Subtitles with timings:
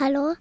[0.00, 0.34] Hallå?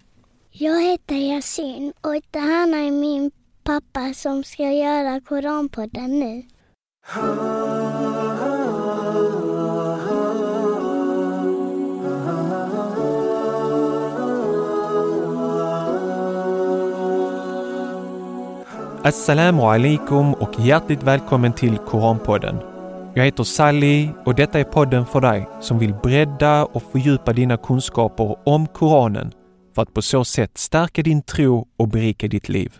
[0.51, 3.31] Jag heter Yasin och det här är min
[3.63, 6.43] pappa som ska göra Koranpodden nu.
[19.03, 22.57] Assalamu alaikum och hjärtligt välkommen till Koranpodden.
[23.13, 27.57] Jag heter Sally och detta är podden för dig som vill bredda och fördjupa dina
[27.57, 29.31] kunskaper om Koranen
[29.77, 32.75] för att på så sätt stärka din tro och berika ditt liv.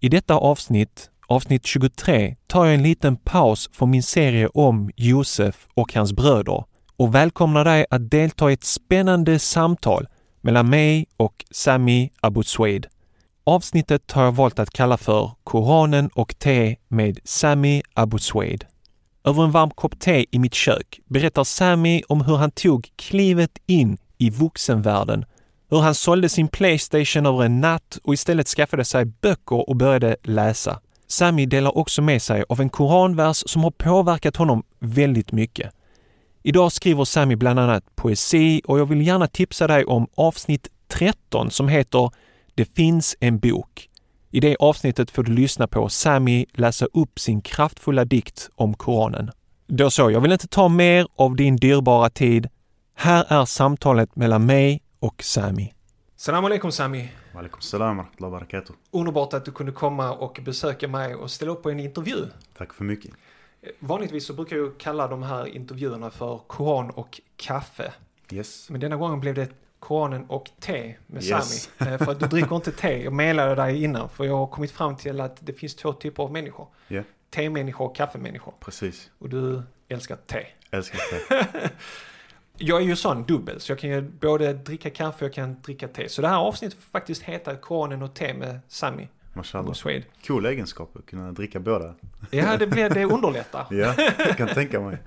[0.00, 5.66] I detta avsnitt, avsnitt 23, tar jag en liten paus från min serie om Josef
[5.74, 6.64] och hans bröder
[6.96, 10.06] och välkomnar dig att delta i ett spännande samtal
[10.40, 12.86] mellan mig och Sami Abu Sweid.
[13.44, 18.64] Avsnittet har jag valt att kalla för Koranen och te med Sami Abu Sweid.
[19.24, 23.58] Över en varm kopp te i mitt kök berättar Sami om hur han tog klivet
[23.66, 25.24] in i vuxenvärlden,
[25.72, 30.16] hur han sålde sin Playstation över en natt och istället skaffade sig böcker och började
[30.22, 30.80] läsa.
[31.06, 35.72] Sami delar också med sig av en koranvers som har påverkat honom väldigt mycket.
[36.42, 41.50] Idag skriver Sami bland annat poesi och jag vill gärna tipsa dig om avsnitt 13
[41.50, 42.10] som heter
[42.54, 43.88] Det finns en bok.
[44.30, 49.30] I det avsnittet får du lyssna på Sami läsa upp sin kraftfulla dikt om Koranen.
[49.66, 52.48] Då så, jag vill inte ta mer av din dyrbara tid.
[52.94, 55.72] Här är samtalet mellan mig och Sami.
[56.16, 57.08] Salam alaikum Sami.
[57.34, 58.72] Walaikum salam wa barakatuh.
[58.90, 62.26] Underbart att du kunde komma och besöka mig och ställa upp på en intervju.
[62.58, 63.10] Tack för mycket.
[63.78, 67.92] Vanligtvis så brukar jag kalla de här intervjuerna för Koran och kaffe.
[68.32, 68.70] Yes.
[68.70, 71.68] Men denna gången blev det Koranen och te med Yes.
[71.78, 71.90] Sami.
[71.90, 73.02] Eh, För att du dricker inte te.
[73.04, 76.22] Jag menade dig innan för jag har kommit fram till att det finns två typer
[76.22, 76.66] av människor.
[76.88, 78.54] Ja, Te-människor och kaffemänniskor.
[78.60, 79.10] precis.
[79.18, 80.46] Och du älskar te.
[80.70, 81.70] Älskar det.
[82.64, 85.56] Jag är ju sån dubbel så jag kan ju både dricka kaffe och jag kan
[85.62, 86.08] dricka te.
[86.08, 89.72] Så det här avsnittet får faktiskt heta Koranen och te med Sami Mashallah.
[89.72, 90.04] Swede.
[90.26, 91.94] Cool egenskap att kunna dricka båda.
[92.30, 93.66] Ja, det blir det underlättar.
[93.70, 94.98] Ja, jag kan tänka mig.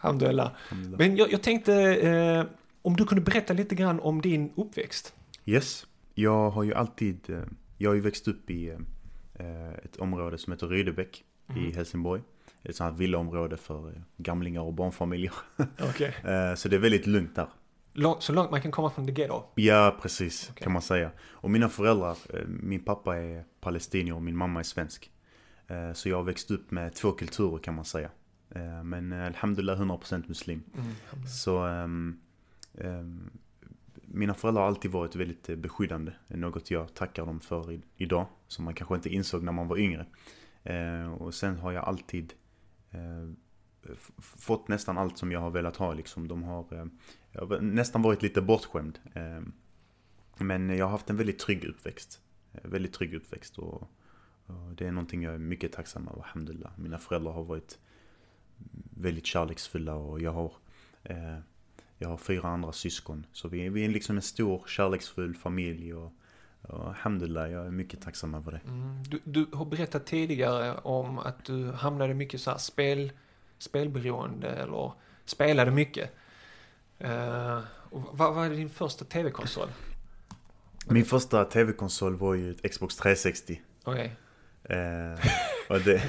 [0.00, 0.50] Alhamdulillah.
[0.98, 2.44] Men jag, jag tänkte eh,
[2.82, 5.14] om du kunde berätta lite grann om din uppväxt.
[5.44, 5.86] Yes.
[6.14, 7.38] Jag har ju alltid, eh,
[7.78, 8.68] jag har ju växt upp i
[9.34, 11.58] eh, ett område som heter Rydebäck Mhm.
[11.66, 12.22] i Helsingborg.
[12.62, 15.32] Ett sånt här villaområde för eh, gamlingar och barnfamiljer.
[15.80, 16.14] Okej.
[16.24, 17.48] Eh, Så det är väldigt lugnt där.
[18.20, 19.42] Så långt man kan komma från the ghetto.
[19.54, 20.62] Ja, precis Okej.
[20.64, 21.10] kan man säga.
[21.20, 25.10] Och mina föräldrar, eh, min pappa är palestinier och min mamma är svensk.
[25.94, 28.10] Så jag har växt upp med två kulturer kan man säga.
[28.84, 30.62] Men alhamdulillah 100% muslim.
[30.74, 31.26] Mm.
[31.26, 32.20] Så ehm,
[32.78, 33.30] ehm,
[33.94, 36.12] mina föräldrar har alltid varit väldigt beskyddande.
[36.28, 38.26] Något jag tackar dem för idag.
[38.46, 40.06] Som man kanske inte insåg när man var yngre.
[41.18, 42.32] Och sen har jag alltid
[42.92, 43.28] Eh,
[44.18, 45.94] fått nästan allt som jag har velat ha.
[45.94, 46.28] Liksom.
[46.28, 46.86] De har, eh,
[47.32, 48.98] jag har nästan varit lite bortskämd.
[49.14, 49.40] Eh,
[50.38, 52.20] men jag har haft en väldigt trygg uppväxt.
[52.52, 53.58] Eh, väldigt trygg uppväxt.
[53.58, 53.82] Och,
[54.46, 56.72] och det är någonting jag är mycket tacksam över, alhamdulillah.
[56.76, 57.78] Mina föräldrar har varit
[58.96, 60.52] väldigt kärleksfulla och jag har
[61.02, 61.38] eh,
[61.98, 63.26] jag har fyra andra syskon.
[63.32, 66.12] Så vi, vi är liksom en stor kärleksfull familj och,
[66.62, 68.60] och alhamdulillah, jag är mycket tacksam över det.
[68.68, 69.02] Mm.
[69.02, 73.12] Du, du har berättat tidigare om att du hamnade mycket så här spel,
[73.58, 74.92] spelberoende eller
[75.24, 76.10] spelade mycket.
[76.98, 77.58] Eh,
[77.90, 79.68] och vad var din första tv-konsol?
[80.86, 83.60] Min första tv-konsol var ju Xbox 360.
[83.84, 84.16] Okej.
[84.64, 85.26] Eh,
[85.68, 86.02] och det,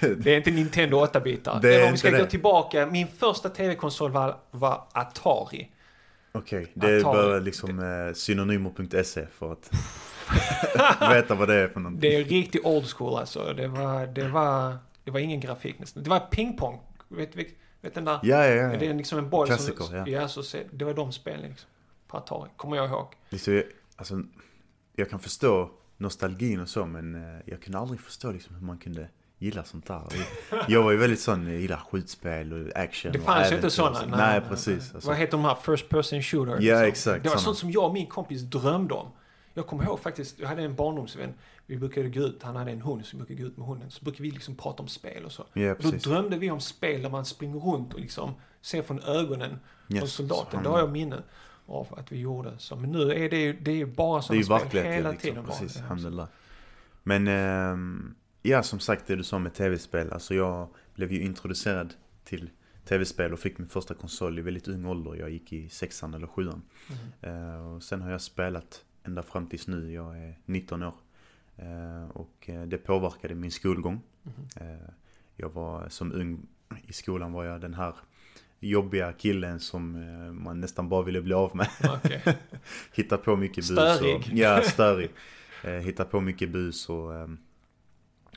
[0.16, 1.60] Det är inte Nintendo 8-bitar.
[1.62, 2.30] Det är Eller om vi ska inte gå det.
[2.30, 2.86] tillbaka.
[2.86, 5.70] Min första tv-konsol var, var Atari.
[6.32, 7.02] Okej, det är Atari.
[7.02, 9.70] bara liksom eh, synonymer.se för att
[11.12, 12.00] veta vad det är för någonting.
[12.00, 13.52] Det är riktigt old school alltså.
[13.52, 16.02] Det var, det var, det var ingen grafik nästan.
[16.02, 16.80] Det var pingpong.
[17.08, 17.48] Vet, vet,
[17.80, 18.20] vet den där?
[18.22, 18.78] Ja, ja, ja.
[18.78, 19.96] Det är liksom en boll Klassiker, som...
[19.96, 20.08] ja.
[20.08, 20.28] ja.
[20.28, 21.68] så det var de spelen liksom.
[22.06, 22.50] På Atari.
[22.56, 23.06] Kommer jag ihåg.
[23.28, 23.62] Liksom,
[23.96, 24.22] alltså,
[24.96, 28.78] jag kan förstå nostalgin och så, men eh, jag kunde aldrig förstå liksom, hur man
[28.78, 29.08] kunde
[29.42, 30.02] gilla sånt där.
[30.68, 33.98] Jag var ju väldigt sån, jag gillar skjutspel och action Det fanns ju inte sådana.
[34.00, 34.06] så.
[34.06, 34.94] Nej, precis.
[34.94, 36.52] Alltså, Vad heter de här first person shooter?
[36.52, 36.82] Ja, liksom?
[36.88, 37.44] exakt, Det var såna.
[37.44, 39.08] sånt som jag och min kompis drömde om.
[39.54, 41.34] Jag kommer ihåg faktiskt, jag hade en barndomsvän.
[41.66, 43.90] Vi brukade gå ut, han hade en hund som brukade gå ut med hunden.
[43.90, 45.46] Så brukade vi liksom prata om spel och så.
[45.52, 49.00] ja, Och då drömde vi om spel där man springer runt och liksom ser från
[49.02, 50.62] ögonen på Yes, soldaten.
[50.62, 51.22] Det har jag minne
[51.66, 52.52] av att vi gjorde.
[52.58, 55.44] Så, men nu är det ju, det är ju bara sådana spel hela liksom, tiden.
[55.46, 55.58] bara.
[55.58, 55.76] precis.
[55.82, 56.26] Alhamdulillah.
[57.02, 60.12] Men, ehm, ja som sagt det du sa med tv-spel.
[60.12, 61.94] Alltså jag blev ju introducerad
[62.24, 62.50] till
[62.84, 65.14] tv-spel och fick min första konsol i väldigt ung ålder.
[65.14, 66.62] Jag gick i sexan eller sjuan.
[67.20, 67.54] Mm.
[67.54, 69.92] Eh, och sen har jag spelat ända fram tills nu.
[69.92, 70.94] Jag är 19 år.
[71.56, 74.00] Eh, och eh, det påverkade min skolgång.
[74.22, 74.48] Mhm.
[74.56, 74.88] Eh,
[75.36, 76.46] jag var som ung
[76.86, 77.94] i skolan var jag den här
[78.60, 79.92] jobbiga killen som
[80.44, 81.68] man nästan bara ville bli av med.
[81.94, 82.22] Okej.
[82.92, 83.66] Hitta på mycket bus.
[83.66, 84.16] Störig.
[84.16, 85.10] Och, ja, störig.
[85.82, 87.12] Hitta på mycket bus och,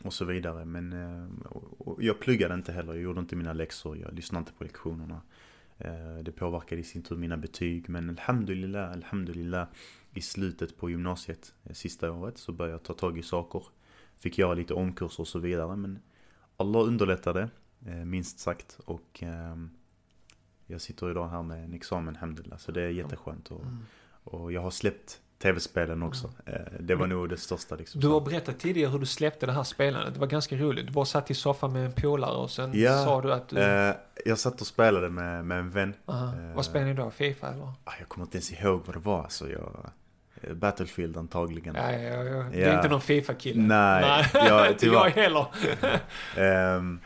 [0.06, 0.66] och så vidare.
[0.66, 1.28] Men eh,
[2.00, 2.94] jag pluggade inte heller.
[2.94, 3.98] Jag gjorde inte mina läxor.
[3.98, 5.22] Jag lyssnade inte på lektionerna.
[5.78, 7.90] Eh, det påverkade i sin tur mina betyg.
[7.90, 9.68] Men alhamdulillah, alhamdulillah.
[10.14, 13.64] I slutet på gymnasiet, eh, sista året, så började jag ta tag i saker.
[14.20, 15.76] Fick göra lite omkurser och så vidare.
[15.76, 16.00] Men
[16.58, 17.50] Allah underlättade,
[18.06, 18.80] minst sagt.
[18.86, 19.70] Och ehm,
[20.66, 22.58] jag sitter idag här med en examen, alhamdulillah.
[22.58, 23.52] Så det är jätteskönt.
[23.52, 23.78] Och, Mm.
[24.24, 26.30] och jag har släppt tv-spelen också.
[26.46, 28.02] Eh, Det var nog det största liksom.
[28.02, 30.14] Du har berättat tidigare hur du släppte det här spelandet.
[30.14, 30.88] Det var ganska roligt.
[30.88, 33.58] Du bara satt i soffan med en polare och sen Ja, sa du att du...
[33.60, 33.94] Eh,
[34.26, 35.94] Jag satt och spelade med, med en vän.
[36.06, 36.26] Aha.
[36.26, 37.12] eh, Vad spelar ni då?
[37.12, 37.64] Fifa eller?
[37.84, 39.24] Ah, Jag kommer inte ens ihåg vad det var.
[39.24, 39.90] Alltså, jag,
[40.56, 41.76] Battlefield antagligen.
[41.76, 42.44] Ja, ja, ja.
[42.52, 43.62] Du är inte någon Fifa-kille.
[43.62, 44.02] Nej,
[44.34, 44.48] Nej.
[44.48, 45.46] jag- inte jag heller.
[46.38, 47.00] Ehm,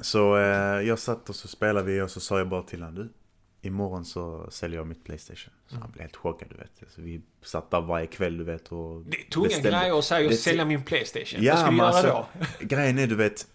[0.00, 2.94] så eh, jag satt och så spelade vi och så sa jag bara till honom.
[2.94, 3.08] Du,
[3.62, 5.52] imorgon så säljer jag mitt Playstation.
[5.66, 5.82] Så Mm.
[5.82, 6.92] han blev helt chockad du vet.
[6.94, 10.04] Så vi satt där varje kväll du vet och Det är tunga beställde- grejer att
[10.04, 11.42] säga att sälja min Playstation.
[11.42, 12.46] Ja, Vad ska du göra alltså- då?
[12.66, 13.46] Grejen är du vet.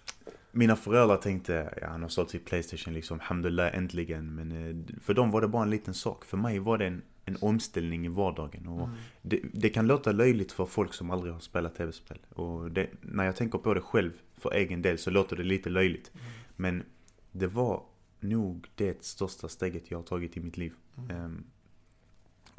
[0.52, 4.36] Mina föräldrar tänkte, ja han har sålt sitt Playstation liksom, alhamdulillah äntligen.
[4.36, 6.26] Men eh, för dem var det bara en liten sak.
[6.26, 8.68] För mig var det en, en omställning i vardagen.
[8.68, 8.96] Och Mm.
[9.22, 12.18] det, det kan låta löjligt för folk som aldrig har spelat tv-spel.
[12.30, 15.70] Och det, när jag tänker på det själv, för egen del, så låter det lite
[15.70, 16.12] löjligt.
[16.14, 16.26] Mm.
[16.56, 16.84] Men
[17.32, 17.84] det var
[18.30, 20.74] nog det största steget jag har tagit i mitt liv.
[20.98, 21.18] Mm.
[21.18, 21.44] Ehm,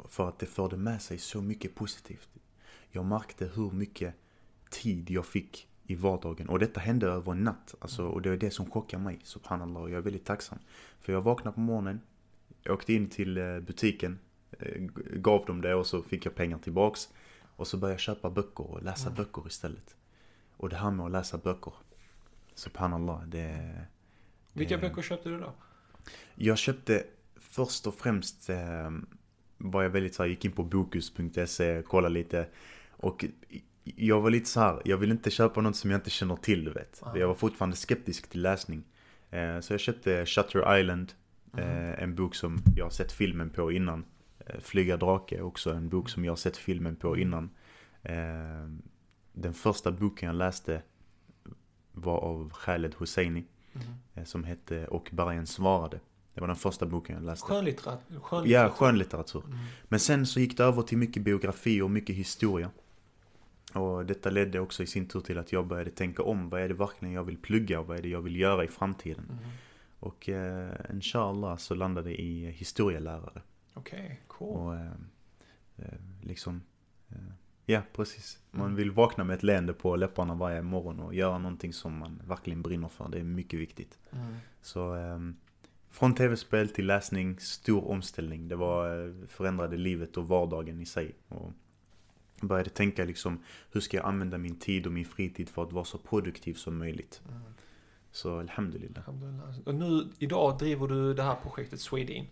[0.05, 2.29] för att det förde med sig så mycket positivt.
[2.91, 4.15] Jag märkte hur mycket
[4.69, 6.49] tid jag fick i vardagen.
[6.49, 7.75] Och detta hände över en natt.
[7.79, 9.81] Alltså, och det är det som chockar mig, subhanallah.
[9.81, 10.59] Och jag är väldigt tacksam.
[10.99, 12.01] För jag vaknade på morgonen,
[12.63, 14.19] jag åkte in till eh, butiken,
[14.59, 14.81] eh,
[15.15, 17.09] gav dem det och så fick jag pengar tillbaks.
[17.55, 19.95] Och så började jag köpa böcker och läsa böcker istället.
[20.57, 21.73] Och det här med att läsa böcker,
[22.55, 23.85] subhanallah, det...
[24.57, 25.53] Vilka eh, böcker köpte du då?
[26.35, 27.03] jag köpte
[27.35, 28.91] först och främst eh,
[29.57, 32.47] var jag väldigt så här, gick in på bokus.se, kollade lite.
[32.91, 33.25] Och
[33.83, 36.63] jag var lite så här, jag vill inte köpa något som jag inte känner till
[36.65, 36.99] du vet.
[37.03, 37.17] Ah.
[37.17, 38.83] Jag var fortfarande skeptisk till läsning.
[39.29, 41.13] Eh, så jag köpte Shutter Island,
[41.53, 41.69] Mm.
[41.69, 44.05] eh, en bok som jag har sett filmen på innan.
[44.39, 47.49] Eh, Flyga drake, också en bok som jag har sett filmen på innan.
[48.03, 48.15] Eh,
[49.33, 50.81] den första boken jag läste
[51.91, 53.45] var av Khaled Hosseini.
[54.13, 54.25] Mm.
[54.25, 55.99] Som hette Och bergen svarade.
[56.33, 57.45] Det var den första boken jag läste.
[57.45, 58.01] Skönlitteratur?
[58.11, 58.69] Ja, skönlitteratur.
[58.69, 59.43] skönlitteratur.
[59.45, 59.57] Mm.
[59.83, 62.69] Men sen så gick det över till mycket biografi och mycket historia.
[63.73, 66.49] Och detta ledde också i sin tur till att jag började tänka om.
[66.49, 68.67] Vad är det verkligen jag vill plugga och vad är det jag vill göra i
[68.67, 69.25] framtiden?
[69.29, 69.51] Mm.
[69.99, 73.41] Och eh, inshallah så landade jag i historielärare.
[73.73, 74.57] Okej, cool.
[74.57, 74.91] Och eh,
[75.77, 76.61] eh, liksom,
[77.09, 77.17] eh,
[77.69, 78.39] ja precis.
[78.51, 78.75] Man Mm.
[78.75, 82.61] vill vakna med ett leende på läpparna varje morgon och göra någonting som man verkligen
[82.61, 83.09] brinner för.
[83.09, 83.99] Det är mycket viktigt.
[84.11, 84.35] Mm.
[84.61, 85.35] Så ehm,
[85.89, 88.47] från tv-spel till läsning, stor omställning.
[88.47, 91.15] Det var, eh, förändrade livet och vardagen i sig.
[91.27, 91.51] Och
[92.41, 95.85] började tänka liksom, hur ska jag använda min tid och min fritid för att vara
[95.85, 97.21] så produktiv som möjligt.
[97.29, 97.41] Mm.
[98.11, 98.97] Så alhamdulillah.
[99.09, 99.59] Alhamdulillah.
[99.65, 102.25] Och nu, idag driver du det här projektet Swedin.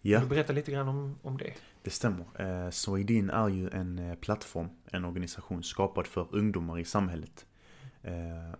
[0.00, 1.54] Ja, Vill du berätta lite grann om, om det?
[1.82, 2.26] det stämmer.
[2.64, 7.46] Eh, Swedin är ju en eh, plattform, en organisation skapad för ungdomar i samhället.
[8.02, 8.54] Eh,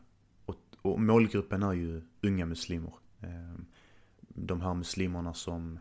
[0.46, 2.92] och, och målgruppen är ju unga muslimer.
[3.20, 3.60] Eh,
[4.20, 5.78] de här muslimerna som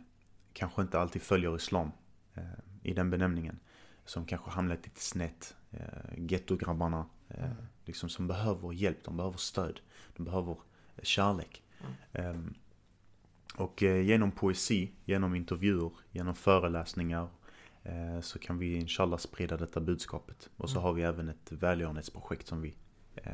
[0.54, 1.92] kanske inte alltid följer islam
[2.36, 2.44] eh,
[2.83, 3.59] i den benämningen.
[4.06, 5.56] Som kanske hamnat lite snett.
[5.71, 7.06] Eh, Gettograbbarna.
[7.30, 7.56] Eh, Mm.
[7.85, 9.80] liksom som behöver hjälp, de behöver stöd.
[10.16, 10.52] De behöver
[10.95, 11.64] eh, kärlek.
[12.11, 12.35] Eh,
[13.57, 17.28] och eh, genom poesi, genom intervjuer, genom föreläsningar
[17.83, 20.49] eh, så kan vi inshallah sprida detta budskapet.
[20.57, 20.83] Och så Mm.
[20.83, 22.76] har vi även ett välgörenhetsprojekt som vi
[23.16, 23.31] eh,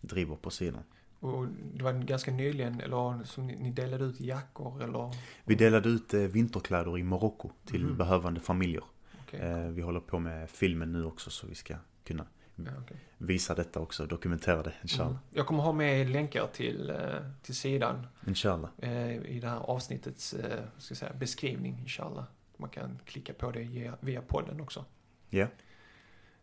[0.00, 0.82] driver på sidan.
[1.20, 5.14] Och det var ganska nyligen, eller som ni, delade ut jackor eller?
[5.44, 7.96] Vi delade ut vinterkläder i Marocko till Mhm.
[7.96, 8.84] behövande familjer.
[9.32, 11.74] Eh, vi håller på med filmen nu också så vi ska
[12.04, 12.26] kunna
[12.66, 12.96] Ja, okej.
[13.18, 15.10] visa detta också, dokumentera det inshallah.
[15.10, 15.22] Mm.
[15.30, 16.96] Jag kommer ha med länkar till, eh,
[17.42, 18.70] till sidan Inshallah.
[18.78, 22.24] eh, i det här avsnittets eh, ska säga, beskrivning, inshallah.
[22.56, 24.84] Man kan klicka på det via, via podden också.
[25.28, 25.46] Ja.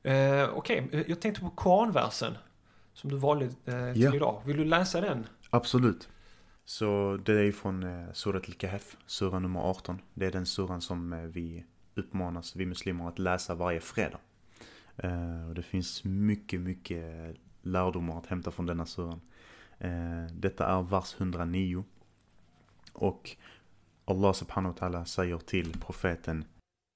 [0.03, 2.37] Eh, Okej, eh, jag tänkte på Koranversen
[2.93, 4.15] som du valde till Ja.
[4.15, 4.41] idag.
[4.45, 5.27] Vill du läsa den?
[5.49, 6.09] Absolut.
[6.65, 10.01] Så det är från Surat al-Kahf, sura nummer 18.
[10.13, 14.17] Det är den suran som vi uppmanas, vi muslimer, att läsa varje fredag.
[14.96, 19.20] Eh, och det finns mycket, mycket lärdomar att hämta från denna suran.
[19.78, 21.84] Eh, detta är vers 109.
[22.92, 23.30] Och
[24.04, 26.44] Allah subhanahu wa ta'ala säger till profeten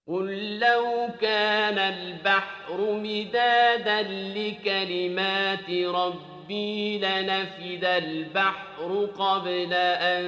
[0.08, 4.02] قل لو كان البحر مدادا
[4.34, 10.24] لكلمات ربي ربي لنفد البحر قبل أن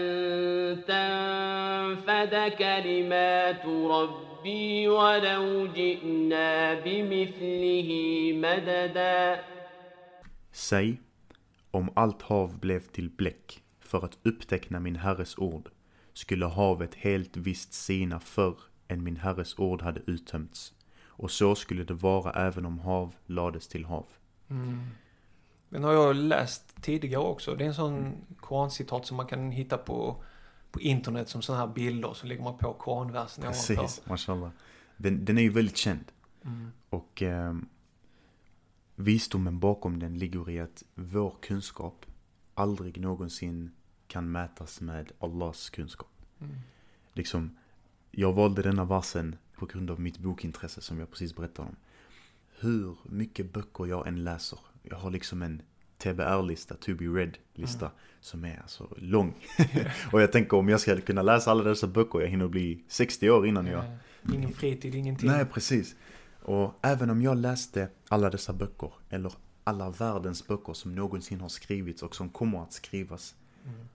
[0.86, 4.31] تنفد كلمات ربي
[4.88, 7.90] ولو جئنا بمثله
[8.32, 9.38] مددا
[10.52, 11.00] Säg,
[11.70, 15.70] om allt hav blev till bläck för att uppteckna min herres ord,
[16.12, 18.56] skulle havet helt visst sina förr
[18.88, 20.74] än min herres ord hade uttömts.
[21.06, 24.06] Och så skulle det vara även om hav lades till hav.
[24.50, 24.86] Mm.
[25.68, 27.54] Den har jag läst tidigare också.
[27.54, 30.22] Det är en sån korancitat som man kan hitta på,
[30.73, 32.13] på internet som sådana här bilder.
[32.13, 33.43] Så lägger man på koranversen.
[33.43, 34.49] Precis, mashallah.
[34.97, 36.11] Den, den är ju väldigt känd.
[36.45, 36.71] Mm.
[36.89, 37.55] Och eh,
[38.95, 42.05] visdomen bakom den ligger i att vår kunskap
[42.53, 43.71] aldrig någonsin
[44.07, 46.11] kan mätas med Allahs kunskap.
[46.39, 46.55] Mm.
[47.13, 47.57] Liksom,
[48.11, 51.75] jag valde denna versen på grund av mitt bokintresse som jag precis berättade om.
[52.59, 54.59] Hur mycket böcker jag än läser.
[54.83, 55.61] Jag har liksom en
[56.03, 57.91] TBR-lista, to be read-lista,
[58.21, 59.35] som är alltså lång.
[60.11, 63.29] och jag tänker om jag ska kunna läsa alla dessa böcker, jag hinner bli 60
[63.29, 63.85] år innan jag...
[63.85, 63.95] Eh,
[64.33, 65.29] Ingen fritid, ingenting.
[65.29, 65.95] Nej, precis.
[66.41, 69.33] Och även om jag läste alla dessa böcker, eller
[69.63, 73.87] alla världens böcker som någonsin har skrivits och som kommer att skrivas, Mm.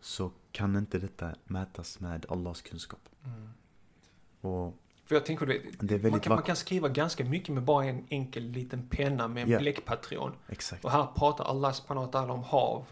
[0.00, 3.08] så kan inte detta mätas med Allahs kunskap.
[3.24, 3.48] Mm.
[4.40, 7.62] Och För jag tänker, det, det är man, kan, man kan skriva ganska mycket med
[7.62, 9.58] bara en enkel liten penna med en Ja.
[9.58, 10.32] bläckpatron.
[10.48, 10.84] Exakt.
[10.84, 12.84] Och här pratar Allah subhanahu om hav.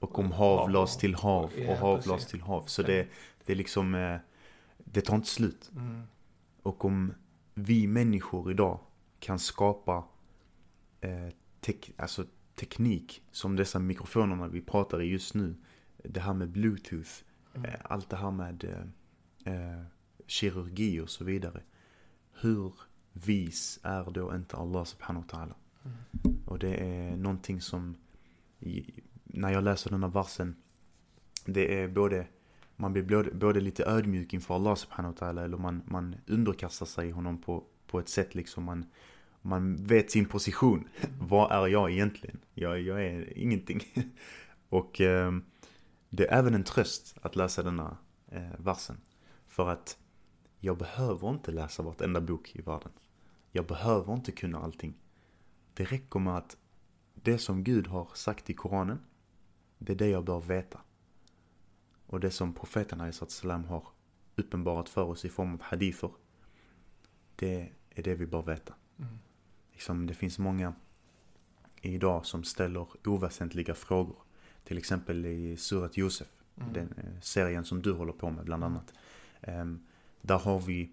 [0.00, 0.70] Och om hav Hav.
[0.70, 2.08] lades till hav Ja, och hav precis.
[2.10, 2.62] lades till hav.
[2.66, 2.86] Så Ja.
[2.86, 3.08] det,
[3.44, 4.16] det är liksom, eh,
[4.78, 5.70] det tar inte slut.
[5.76, 6.02] Mm.
[6.62, 7.14] Och om
[7.54, 8.80] vi människor idag
[9.20, 10.04] kan skapa
[11.00, 11.10] eh,
[11.60, 15.54] tek, alltså teknik som dessa mikrofonerna vi pratar i just nu.
[15.96, 17.10] Det här med bluetooth,
[17.54, 17.70] Mm.
[17.70, 18.64] eh, allt det här med
[19.44, 19.82] eh,
[20.26, 21.62] kirurgi och så vidare.
[22.40, 22.72] Hur
[23.12, 25.54] vis är då inte Allah subhanahu wa ta'ala?
[25.84, 26.36] Mm.
[26.44, 27.96] Och det är någonting som,
[29.24, 30.56] när jag läser den här versen,
[31.44, 32.26] det är både,
[32.76, 36.86] man blir både, både lite ödmjuk inför Allah subhanahu wa ta'ala, eller man, man underkastar
[36.86, 38.84] sig honom på, på ett sätt liksom man,
[39.42, 40.88] man vet sin position.
[41.20, 42.38] Vad är jag egentligen?
[42.54, 43.80] Jag, jag är ingenting.
[44.68, 45.32] Och eh,
[46.10, 47.96] det är även en tröst att läsa denna
[48.28, 48.96] eh, versen.
[49.48, 49.98] För att
[50.66, 52.92] jag behöver inte läsa vartenda bok i världen.
[53.50, 54.94] Jag behöver inte kunna allting.
[55.74, 56.56] Det räcker med att
[57.14, 58.98] det som Gud har sagt i Koranen,
[59.78, 60.80] det är det jag bör veta.
[62.06, 63.88] Och det som profeten salam har
[64.36, 66.10] uppenbarat för oss i form av hadither,
[67.36, 68.74] det är det vi bör veta.
[68.98, 69.18] Mm.
[69.72, 70.74] Liksom, det finns många
[71.82, 74.16] idag som ställer oväsentliga frågor.
[74.64, 76.28] Till exempel i Surat Josef,
[76.60, 76.72] Mm.
[76.72, 78.94] den eh, serien som du håller på med bland annat.
[79.40, 79.86] Ehm,
[80.26, 80.90] där har vi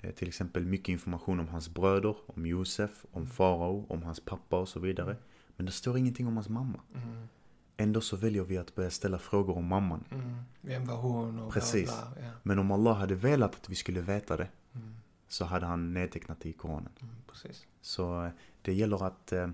[0.00, 4.58] eh, till exempel mycket information om hans bröder, om Josef, om farao, om hans pappa
[4.60, 5.16] och så vidare.
[5.56, 6.80] Men det står ingenting om hans mamma.
[6.94, 7.28] Mm.
[7.76, 10.04] Ändå så väljer vi att börja ställa frågor om mamman.
[10.10, 10.34] Mm.
[10.60, 11.84] Vem var hon och Precis.
[11.84, 12.24] bla bla.
[12.24, 12.30] Ja.
[12.42, 14.94] Men om Allah hade velat att vi skulle veta det, Mm.
[15.28, 16.92] så hade han nedtecknat det i Koranen.
[17.02, 17.14] Mm.
[17.26, 17.66] Precis.
[17.80, 18.30] Så eh,
[18.62, 19.48] det gäller att, eh,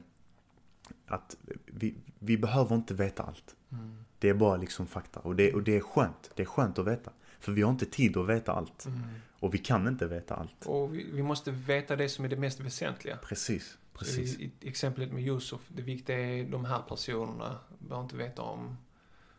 [1.07, 3.57] att vi, vi behöver inte veta allt.
[3.73, 4.05] Mm.
[4.19, 5.21] Det är bara liksom fakta.
[5.21, 6.31] Och det, och det är skönt.
[6.35, 7.11] Det är skönt att veta.
[7.40, 8.87] För vi har inte tid att veta allt.
[8.87, 9.00] Mm.
[9.40, 10.66] Och vi kan inte veta allt.
[10.66, 13.16] Och vi, vi måste veta det som är det mest väsentliga.
[13.16, 13.78] Precis.
[13.92, 14.38] Precis.
[14.38, 17.59] I, I exemplet med Yusuf, det viktiga är de här personerna.
[17.78, 18.76] Vi behöver inte veta om,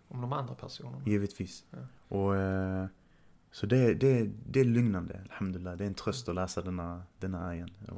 [0.07, 1.01] om de andra personerna.
[1.05, 1.63] Givetvis.
[1.69, 1.77] Ja.
[2.17, 2.85] Och eh,
[3.51, 5.21] så det, det, det är lugnande.
[5.29, 5.77] Alhamdulillah.
[5.77, 7.71] Det är en tröst att läsa denna, denna ayan.
[7.87, 7.97] Och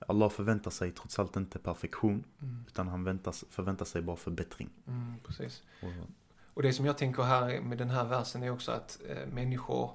[0.00, 0.08] Mm.
[0.08, 2.24] Allah förväntar sig trots allt inte perfektion.
[2.42, 2.64] Mm.
[2.66, 4.70] Utan han väntas, förväntar sig bara förbättring.
[4.86, 5.62] Mm, precis.
[5.82, 5.88] Och,
[6.54, 9.90] Och det som jag tänker här med den här versen är också att eh, människor,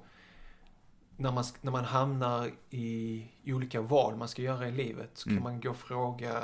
[1.17, 5.31] när man, när man hamnar i olika val man ska göra i livet, så kan
[5.38, 5.43] Mm.
[5.43, 6.43] man gå och fråga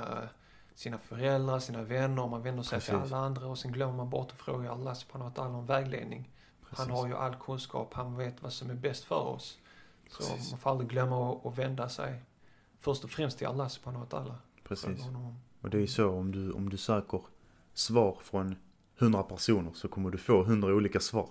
[0.76, 3.14] sina föräldrar, sina vänner, man vänder sig till Precis.
[3.14, 6.30] alla andra och sen glömmer man bort att fråga Allah subhanahu wa ta'ala om vägledning.
[6.62, 6.92] Han precis.
[6.92, 9.58] har ju all kunskap, han vet vad som är bäst för oss.
[10.10, 10.52] Så Precis.
[10.52, 12.22] man får aldrig glömma att, vända sig
[12.80, 14.36] först och främst till Allah subhanahu wa ta'ala.
[14.64, 15.02] Precis.
[15.62, 17.22] Och det är ju så, om du, om du söker
[17.74, 18.56] svar från
[19.02, 21.30] 100 personer så kommer du få 100 olika svar.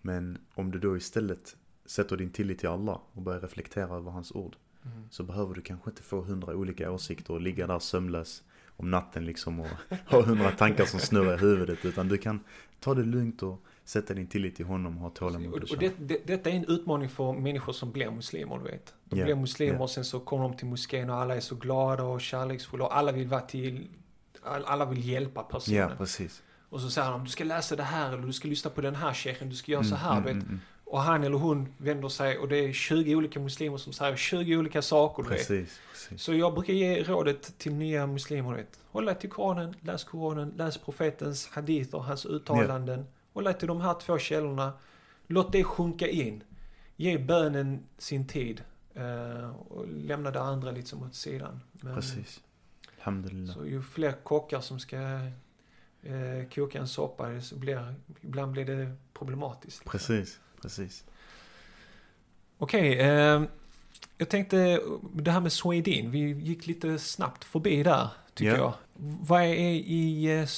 [0.00, 4.32] Men om du då istället sätter din tillit till Allah och börjar reflektera över hans
[4.32, 5.02] ord Mm.
[5.10, 8.42] så behöver du kanske inte få 100 olika åsikter och ligga där sömnlös
[8.76, 9.66] om natten liksom och
[10.06, 12.40] ha 100 tankar som snurrar i huvudet utan du kan
[12.80, 15.92] ta det lugnt och sätta din tillit till honom och ha tålamod Och, och det,
[15.98, 18.94] det, detta är en utmaning för människor som blir muslimer, du vet.
[19.04, 19.80] De Ja, blir muslimer ja.
[19.82, 22.96] och sen så kommer de till moskén och alla är så glada och kärleksfulla och
[22.96, 23.88] alla vill vara till,
[24.42, 25.78] all- alla vill hjälpa personen.
[25.78, 26.42] Ja, precis.
[26.72, 28.94] Och så säger de, du ska läsa det här eller du ska lyssna på den
[28.94, 30.46] här shejken, du ska göra så här, Mm, mm, vet.
[30.48, 34.16] mm, och han eller hon vänder sig och det är 20 olika muslimer som säger
[34.16, 35.22] 20 olika saker.
[35.22, 36.22] Precis, precis.
[36.22, 38.54] Så jag brukar ge rådet till nya muslimer.
[38.56, 38.78] Vet.
[39.06, 43.06] Dig till Koranen, läs Koranen, läs profetens hadither, hans uttalanden.
[43.32, 44.72] Håll dig till de här två källorna.
[45.26, 46.42] Låt det sjunka in.
[46.96, 48.62] Ge bönen sin tid.
[48.94, 51.60] eh, och lämna det andra lite som åt sidan.
[51.72, 52.40] Men, Precis.
[52.98, 53.54] Alhamdulillah.
[53.54, 54.96] Så ju fler kockar som ska
[56.02, 59.84] eh, koka en soppa så blir, ibland blir det problematiskt.
[59.84, 61.04] Precis, precis.
[62.58, 63.42] Okej, eh,
[64.18, 64.80] jag tänkte
[65.14, 66.10] det här med Swedin.
[66.10, 68.58] Vi gick lite snabbt förbi där, tycker Ja.
[68.58, 68.74] jag.
[69.22, 70.48] Vad är i, eh,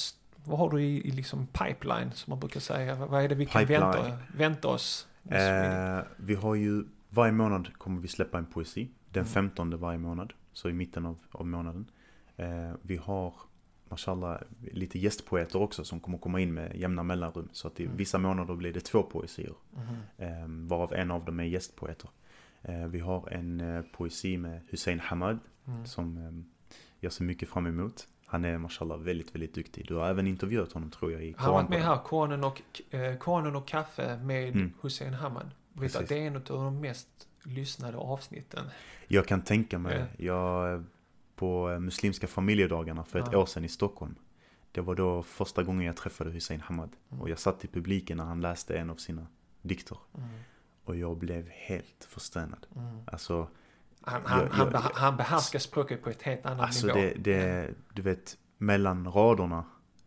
[0.43, 2.95] vad har du i, i liksom pipeline, som man brukar säga?
[2.95, 5.07] Vad är det vi kan vänta, vänta oss?
[5.29, 8.89] Eh, vi har ju, varje månad kommer vi släppa en poesi.
[9.09, 9.33] Den Mm.
[9.33, 10.33] 15 varje månad.
[10.53, 11.85] Så i mitten av, av månaden.
[12.37, 13.33] Eh, vi har,
[13.89, 17.49] mashallah, lite gästpoeter också som kommer komma in med jämna mellanrum.
[17.51, 17.97] Så att i Mm.
[17.97, 19.53] vissa månader blir det två poesier.
[20.17, 22.09] Eh, varav en av dem är gästpoeter.
[22.61, 25.85] Eh, vi har en eh, poesi med Hussein Hamad Mm.
[25.85, 26.31] som eh,
[26.99, 28.07] jag ser mycket fram emot.
[28.25, 29.87] Han är mashallah väldigt, väldigt duktig.
[29.87, 32.81] Du har även intervjuat honom tror jag i Han har varit med här, Koranen och,
[32.89, 34.73] eh, Koranen och kaffe med Mm.
[34.81, 35.51] Hussein Hamad.
[35.77, 36.07] Precis.
[36.09, 37.07] det är en av de mest
[37.43, 38.65] lyssnade avsnitten.
[39.07, 40.23] Jag kan tänka mig det.
[40.23, 40.83] Jag,
[41.35, 43.37] på eh, Muslimska familjedagarna för ett Ja.
[43.37, 44.15] år sedan i Stockholm.
[44.71, 46.95] Det var då första gången jag träffade Hussein Hamad.
[47.09, 47.21] Mm.
[47.21, 49.27] Och jag satt i publiken när han läste en av sina
[49.61, 49.97] dikter.
[50.17, 50.29] Mm.
[50.83, 52.67] Och jag blev helt förstönad.
[52.75, 52.99] Mm.
[53.07, 53.47] Alltså,
[54.01, 56.99] Han, han, Jag- han, jag- han behärskar språket på ett helt annat alltså nivå.
[56.99, 59.65] det, det, du vet, mellan raderna.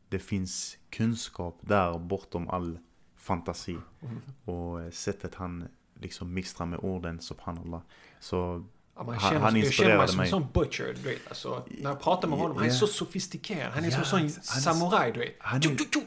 [0.08, 2.78] Det finns kunskap där bortom all
[3.16, 3.76] fantasi.
[4.00, 4.16] Mm.
[4.44, 7.80] Och eh, sättet han liksom mixtrar med orden, subhanallah.
[8.20, 8.64] Så
[8.99, 11.19] Ja, man Han- känner, han jag känner mig inspirerade som en sån butcher, du vet.
[11.28, 13.73] Alltså, när jag pratar med honom, han är så sofistikerad.
[13.73, 15.37] Han är som Ja, en sån samuraj, du vet.
[15.38, 16.00] han Tju, är- tju, tju.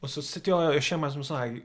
[0.00, 1.60] Och så sitter jag jag känner mig som en sån här,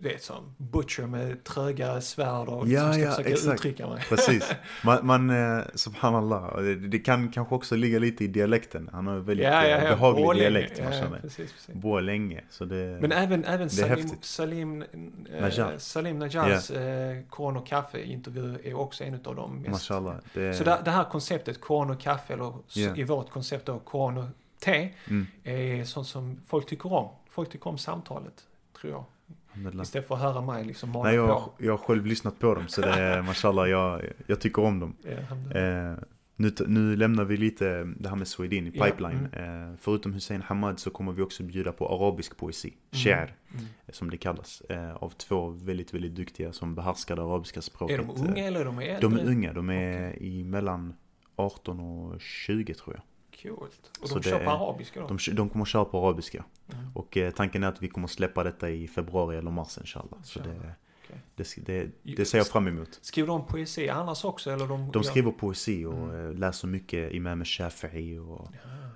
[0.00, 3.54] vet, som butcher med tröga svärd och Ja, ska ja, försöka exakt.
[3.60, 4.02] uttrycka mig.
[4.08, 4.52] Precis.
[4.84, 6.56] Man, man eh, subhanallah.
[6.56, 8.90] Det, det kan kanske också ligga lite i dialekten.
[8.92, 9.90] Han har en väldigt Ja, ja, eh, ja.
[9.90, 10.50] behaglig Borlänge.
[10.50, 10.78] dialekt.
[10.78, 11.18] Ja, man ja, känner.
[11.20, 11.74] precis, precis.
[11.74, 12.44] Borlänge.
[12.50, 12.98] Så det...
[13.00, 14.08] Men även, även Salim.
[14.20, 15.74] Salim, eh, Najjar.
[15.78, 19.70] Salim Najars eh, Koran och kaffe-intervju är också en av de mest...
[19.70, 20.14] Mashallah.
[20.34, 22.96] Det, Så det, det här konceptet, Koran och kaffe, eller Ja.
[22.96, 24.24] i vårt koncept då, Koran och
[24.60, 27.08] te, Mm, är sånt som folk tycker om.
[27.38, 28.46] Folk tycker om samtalet,
[28.80, 29.04] tror jag.
[29.82, 31.52] Istället för att höra mig liksom Nej, jag, på.
[31.58, 32.68] jag har själv lyssnat på dem.
[32.68, 34.96] Så det är mashallah, jag, jag tycker om dem.
[35.02, 35.58] Ja.
[35.60, 35.94] Eh,
[36.36, 39.28] nu, nu lämnar vi lite det här med Swedin i Ja, pipeline.
[39.32, 42.74] Eh, förutom Hussein Hamad så kommer vi också bjuda på arabisk poesi.
[42.92, 43.66] Shär, Mm.
[43.88, 44.60] som det kallas.
[44.60, 48.00] Eh, av två väldigt, väldigt duktiga som behärskar det arabiska språket.
[48.00, 48.98] Är de unga eller är de äldre?
[49.08, 50.94] De är unga, de är i mellan
[51.36, 53.02] 18 och 20 tror jag.
[53.42, 53.90] Coolt.
[54.00, 55.06] Och Så de det kör på är- arabiska då?
[55.06, 56.44] De, de kommer köra på arabiska.
[56.72, 56.84] Mm.
[56.94, 60.22] Och eh, tanken är att vi kommer släppa detta i februari eller mars inshallah.
[60.22, 60.74] Så det,
[61.04, 61.20] okej.
[61.36, 62.98] det, det, det ser jag fram emot.
[63.02, 64.66] Skriver de poesi annars också eller?
[64.66, 66.30] De, De skriver poesi och Mm.
[66.30, 68.48] eh, läser mycket Imam Shafi'i och,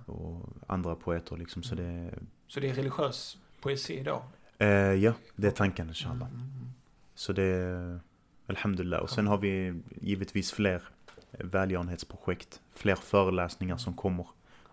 [0.07, 0.12] Ja.
[0.12, 1.62] och andra poeter liksom.
[1.62, 2.14] Så det,
[2.48, 4.22] Så det är religiös poesi då?
[4.59, 6.28] eh, ja, det är tanken inshallah.
[6.28, 6.72] Mm, mm,
[7.14, 8.00] Så det,
[8.46, 9.00] alhamdulillah.
[9.00, 10.83] Och sen har vi givetvis fler
[11.38, 12.61] välgörenhetsprojekt.
[12.75, 14.27] Fler föreläsningar som kommer.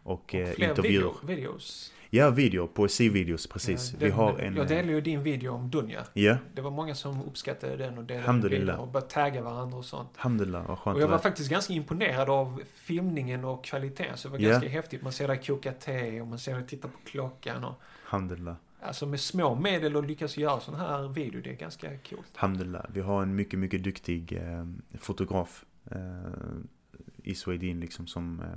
[0.04, 0.46] Och, mm.
[0.46, 1.00] eh, Och fler intervjuer.
[1.02, 1.94] video, videos.
[2.12, 2.68] Ja, video.
[2.68, 3.92] Poesivideos, precis.
[3.92, 4.56] Ja, vi den- har en...
[4.56, 6.04] Jag eh, delade ju din video om Dunja.
[6.14, 9.86] Ja, Det var många som uppskattade den och delade vidare och började tagga varandra och
[9.86, 10.10] sånt.
[10.16, 10.68] alhamdulillah.
[10.68, 14.18] Vad skönt Och jag var faktiskt ganska imponerad av filmningen och kvaliteten.
[14.18, 14.50] Så det var Ja.
[14.50, 15.02] ganska häftigt.
[15.02, 17.64] Man ser dig koka te och man ser dig titta på klockan.
[17.64, 18.56] Och, Alhamdulillah.
[18.82, 22.28] alltså med små medel och lyckas göra sån här video, det är ganska coolt.
[22.36, 22.86] Alhamdulillah.
[22.94, 24.66] Vi har en mycket, mycket duktig eh,
[25.00, 28.48] fotograf eh, liksom som, eh,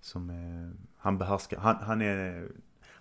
[0.00, 1.58] som eh, han behärskar.
[1.58, 2.48] Han, han är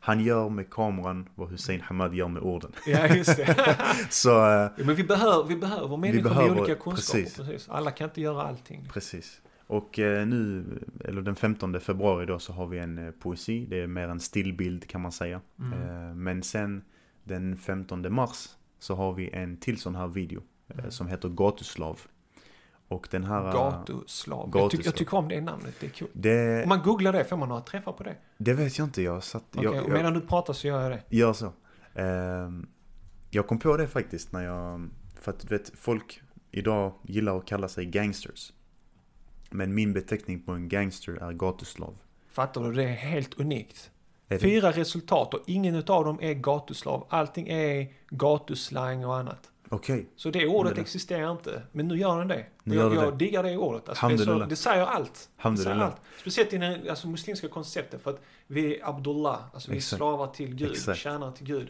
[0.02, 2.72] han gör med kameran vad Hussein Hamad gör med orden.
[2.88, 3.78] Ja, just det.
[4.10, 7.20] Så eh, Ja, men vi behöver, vi behöver människor behöver- med olika kunskaper.
[7.24, 7.38] precis.
[7.38, 7.70] Precis.
[7.70, 8.88] Alla kan inte göra allting.
[8.94, 9.42] precis.
[9.68, 10.66] Och eh, nu,
[11.06, 13.66] eller den 15 februari då så har vi en eh, poesi.
[13.70, 15.42] Det är mer en stillbild kan man säga.
[15.60, 15.74] Mm.
[15.74, 16.82] Eh, men sen
[17.24, 20.42] den 15 mars så har vi en till sån här video.
[20.68, 20.92] eh, Mm.
[20.92, 22.00] Som heter Gatuslav.
[22.90, 23.46] Och den här...
[23.48, 24.40] eh, Gatuslav.
[24.40, 24.86] Jag, tycker- Gatuslav.
[24.86, 26.12] jag tycker om det namnet, det är coolt.
[26.14, 28.16] Det, Om man googlar det, får man några träffar på det?
[28.38, 29.44] det vet jag inte, jag satt...
[29.56, 31.04] Okej, jag, jag, medan du pratar så gör jag det.
[31.18, 31.52] Gör så.
[31.96, 32.68] Ehm,
[33.30, 34.90] jag kom på det faktiskt när jag...
[35.22, 36.22] För att du vet, folk
[36.52, 38.54] idag gillar att kalla sig gangsters.
[39.50, 41.98] Men min beteckning på en gangster är gatuslav.
[42.32, 42.74] Fattar du?
[42.74, 43.92] Det är helt unikt.
[44.28, 47.08] Är Fyra resultat och ingen utav dem är gatuslav.
[47.10, 49.52] Allting är gatuslang och annat.
[49.72, 51.62] Okej, Så det ordet Det- existerar inte.
[51.72, 52.46] Men nu gör den det.
[52.64, 53.18] Nu jag, gör det jag det.
[53.26, 53.90] diggar det ordet.
[53.90, 55.30] Alltså det, så, det säger allt.
[55.44, 55.96] Det säger allt.
[56.22, 58.02] Speciellt i det alltså, muslimska konceptet.
[58.04, 59.40] För att vi är Abdullah.
[59.54, 60.72] Alltså vi är slavar till Gud.
[60.72, 61.00] Exakt.
[61.00, 61.68] Tjänare till Gud.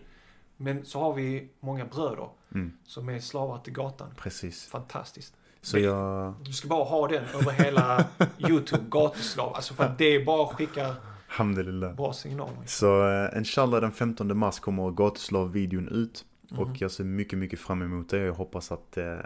[0.57, 4.07] Men så har vi många bröder Mm, som är slavar till gatan.
[4.17, 4.67] precis.
[4.67, 5.33] Fantastiskt.
[5.61, 8.05] Så jag, Du ska bara ha den över hela
[8.49, 9.53] YouTube, gatuslav.
[9.55, 10.95] Alltså för att det bara skickar
[11.29, 11.93] alhamdulillah.
[11.95, 12.53] bra signaler.
[12.65, 16.25] Så uh, inshallah den 15 mars kommer Gatuslav-videon ut.
[16.51, 16.59] Mhm.
[16.59, 18.17] Och jag ser mycket, mycket fram emot det.
[18.19, 19.17] Jag hoppas att, eh,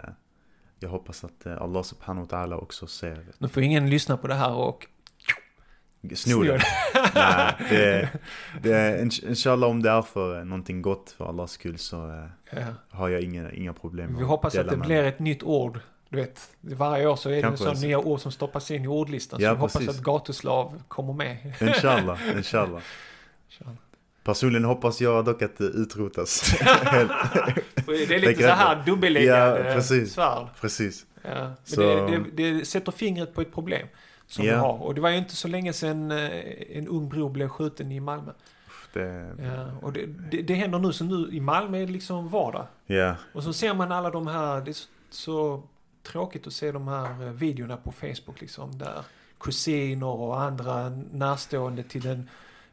[0.80, 4.26] jag hoppas att eh, Allah subhanahu wa ta'ala också ser, Nu får ingen lyssna på
[4.26, 4.86] det här och
[6.14, 6.60] snor det.
[7.14, 8.08] Nej, det,
[8.62, 12.62] det inshallah om det är för någonting gott för Allahs skull så eh, Ja.
[12.90, 15.08] har jag inga, inga problem Vi hoppas att det blir mig.
[15.08, 15.80] ett nytt ord.
[16.08, 17.86] Du vet, varje år så är det Kanske så så.
[17.86, 19.40] nya ord som stoppas in i ordlistan.
[19.42, 21.54] Ja, så vi hoppas att gatuslav kommer med.
[21.60, 22.82] Inshallah, inshallah.
[24.24, 26.54] Personligen hoppas jag dock att det utrotas.
[27.86, 30.12] Det är lite så här dubbeleggade Ja, precis.
[30.12, 30.46] svärd.
[30.60, 31.06] precis.
[31.22, 31.50] Ja.
[31.76, 33.86] Men det, det, det sätter fingret på ett problem
[34.26, 34.52] som Ja.
[34.52, 34.82] vi har.
[34.82, 36.30] Och det var ju inte så länge sedan eh,
[36.78, 38.32] en ung bror blev skjuten i Malmö.
[38.92, 39.66] Det, Ja.
[39.82, 42.66] Och det, det, det händer nu, så nu i Malmö är det liksom vardag.
[42.86, 45.62] ja, Och så ser man alla de här, det är så, så
[46.12, 48.78] tråkigt att se de här eh, videorna på Facebook liksom.
[48.78, 49.04] Där
[49.40, 52.28] kusiner och andra närstående till den,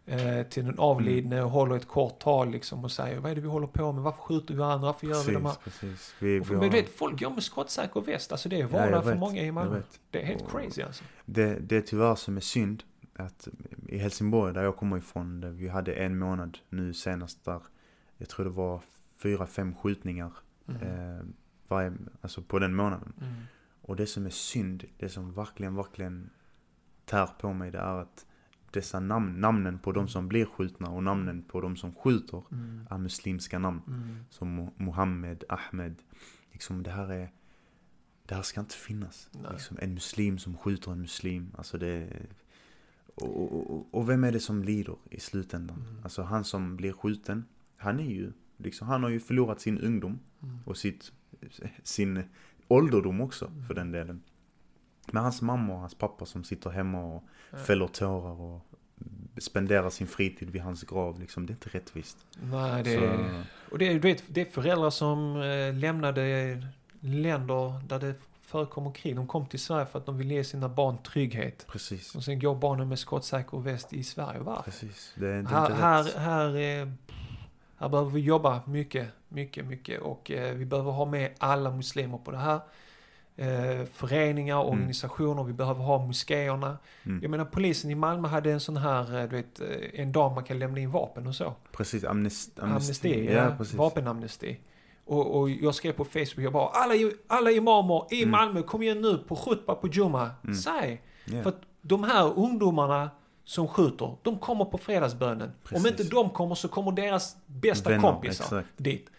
[0.06, 1.50] eh, till den avlidne Mm.
[1.50, 4.04] håller ett kort tal liksom och säger vad är det vi håller på med?
[4.04, 4.86] Varför skjuter vi varandra?
[4.86, 5.54] Varför gör vi de här?
[5.64, 6.16] precis, precis.
[6.20, 8.32] Vi, Och för, men du vet, folk går med skottsäker väst.
[8.32, 9.82] Alltså det är Ja, vardag jag för många i Malmö.
[10.10, 11.04] Det är helt Och- crazy alltså.
[11.26, 12.84] Det, det är tyvärr som är synd
[13.16, 13.48] att
[13.88, 17.62] i Helsingborg där jag kommer ifrån, där vi hade en månad nu senast där,
[18.18, 18.82] jag tror det var
[19.24, 20.32] fyra, fem skjutningar
[20.68, 20.82] Mm.
[21.18, 21.24] eh,
[21.68, 23.14] varje, alltså på den månaden.
[23.22, 23.34] Mm.
[23.82, 26.30] Och det som är synd, det som verkligen, verkligen
[27.06, 28.26] tär på mig det är att
[28.72, 32.88] dessa namn, namnen på de som blir skjutna och namnen på de som skjuter Mm.
[32.90, 33.82] är muslimska namn.
[33.88, 34.16] Mm.
[34.30, 35.96] Som Mo- Mohammed, Ahmed.
[36.52, 37.32] Liksom det här är,
[38.26, 39.30] det här ska inte finnas.
[39.52, 41.52] Liksom en muslim som skjuter en muslim.
[41.58, 42.10] Alltså det
[43.16, 45.78] och, och, och, vem är det som lider i slutändan?
[45.90, 46.04] Mm.
[46.04, 47.46] Alltså han som blir skjuten,
[47.78, 50.58] han är ju, liksom, han har ju förlorat sin ungdom Mm.
[50.66, 51.12] och sitt,
[51.84, 52.24] sin
[52.68, 53.66] ålderdom också Mm.
[53.68, 54.22] för den delen.
[55.12, 57.58] Men hans mamma och hans pappa som sitter hemma och Ja.
[57.58, 58.62] fäller tårar och
[59.38, 62.18] spenderar sin fritid vid hans grav, liksom, det är inte rättvist.
[62.42, 63.44] Nej, det är...
[63.72, 66.68] Och det är, du vet, det är föräldrar som eh, lämnade
[67.00, 69.16] länder där det förekommer krig.
[69.16, 71.66] De kom till Sverige för att de vill ge sina barn trygghet.
[71.72, 72.16] precis.
[72.16, 74.40] Och sen går barnen med skottsäker väst i Sverige.
[74.40, 74.64] Varför?
[74.64, 75.14] Precis.
[75.18, 76.48] Det, är- Här, inte här, här,
[76.82, 76.88] eh,
[77.78, 80.02] här behöver vi jobba mycket, mycket, mycket.
[80.02, 82.60] Och eh, vi behöver ha med alla muslimer på det här.
[83.38, 86.78] Eh, föreningar, organisationer, vi behöver ha moskéerna.
[87.06, 87.20] Mm.
[87.22, 89.68] Jag menar polisen i Malmö hade en sån här, eh, du vet, eh,
[90.02, 91.54] en dag man kan lämna in vapen och så.
[91.72, 93.76] Precis, amnest, Amnesti, Ja, ja, precis.
[93.76, 94.60] vapenamnesti.
[95.06, 96.94] Och, och jag skrev på Facebook, jag bara alla,
[97.28, 98.32] alla imamer i Mm.
[98.32, 100.30] Malmö, kom igen nu på khutba på Juma.
[100.44, 100.56] Mm.
[100.56, 101.02] Säg!
[101.26, 101.42] Ja.
[101.44, 103.10] För att de här ungdomarna
[103.44, 105.48] som skjuter, de kommer på fredagsbönen.
[105.48, 105.88] Om Precis.
[105.88, 108.68] inte de kommer så kommer deras bästa Vänner, kompisar exakt.
[108.78, 109.10] dit.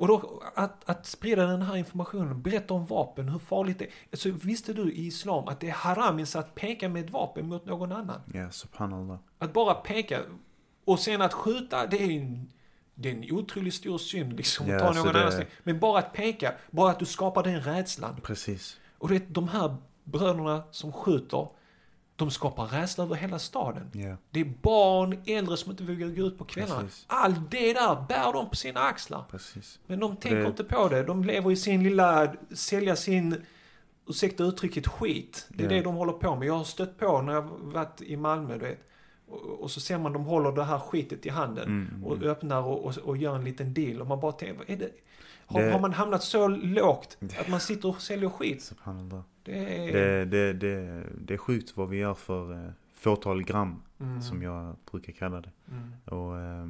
[0.00, 3.90] Och då att, att sprida den här informationen, berätta om vapen, hur farligt det är.
[4.12, 7.66] Alltså, visste du i Islam att det är haram att peka med ett vapen mot
[7.66, 8.20] någon annan?
[8.34, 9.18] Ja, subhanallah.
[9.38, 10.20] Att bara peka
[10.84, 12.52] och sen att skjuta, det är en,
[12.94, 14.70] det är en otroligt stor synd liksom.
[14.74, 17.60] Att ta så någon det- annans Men bara att peka, bara att du skapar den
[17.60, 18.20] rädslan.
[18.22, 18.80] Precis.
[18.98, 21.48] Och du vet, de här bröderna som skjuter,
[22.24, 23.90] de skapar rädsla över hela staden.
[23.92, 26.80] Ja, Det är barn, äldre som inte vågar gå ut på kvällarna.
[26.80, 27.04] Precis.
[27.08, 29.24] Allt det där bär de på sina axlar.
[29.30, 29.78] precis.
[29.86, 31.02] Men de tänker Det- inte på det.
[31.02, 33.44] De lever i sin lilla, sälja sin,
[34.08, 35.46] ursäkta uttrycket, skit.
[35.48, 35.76] Det är Ja.
[35.76, 36.48] det de håller på med.
[36.48, 38.80] Jag har stött på när jag varit i Malmö, du vet.
[39.28, 41.64] Och, och så ser man de håller det här skitet i handen.
[41.68, 42.28] Mm, Och mm.
[42.28, 44.00] öppnar och, och, och gör en liten deal.
[44.00, 44.90] Och man bara tänker, vad är det?
[45.46, 48.72] Har, Det- har man hamnat så lågt att man sitter och säljer skit?
[49.50, 49.92] Det är...
[49.92, 54.42] Det, det, det, det är sjukt vad vi gör för eh, fåtal gram, Mm, som
[54.42, 55.50] jag brukar kalla det.
[55.70, 56.68] mm, Och eh,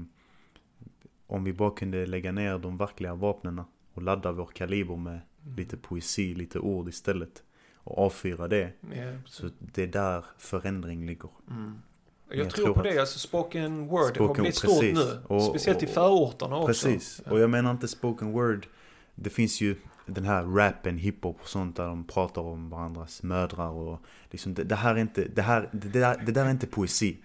[1.26, 3.64] om vi bara kunde lägga ner de verkliga vapnena
[3.94, 5.56] och ladda vår kaliber med mm.
[5.56, 7.42] lite poesi, lite ord istället.
[7.74, 8.72] Och avfyra det.
[8.80, 11.28] Ja, Så det är där förändring ligger.
[11.50, 11.78] Mm.
[12.28, 15.20] Jag, Jag tror, på det, alltså spoken word har Spoken- blivit stort nu.
[15.26, 16.66] Och- Speciellt i och- förorterna också.
[16.66, 17.22] Precis.
[17.24, 17.32] Ja.
[17.32, 18.66] Och jag menar inte spoken word.
[19.14, 19.76] Det finns ju
[20.10, 24.64] den här rappen, hiphop och sånt där de pratar om varandras mödrar och liksom det,
[24.64, 27.16] det här är inte, det här, det där, det där är inte poesi.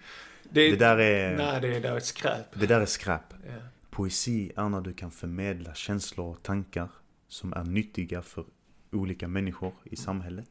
[0.50, 2.60] det, Det där är, Nej, det är där ett skräp.
[2.60, 3.22] det där är skräp.
[3.46, 3.52] Ja.
[3.90, 6.88] Poesi är när du kan förmedla känslor och tankar
[7.28, 8.44] som är nyttiga för
[8.92, 10.48] olika människor i samhället.